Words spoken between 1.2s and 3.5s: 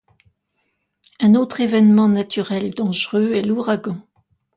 autre événement naturel dangereux est